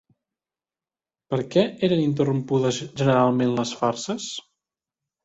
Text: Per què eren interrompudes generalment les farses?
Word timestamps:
Per 1.33 1.37
què 1.55 1.65
eren 1.87 2.01
interrompudes 2.05 2.79
generalment 3.03 3.55
les 3.61 3.75
farses? 3.83 4.27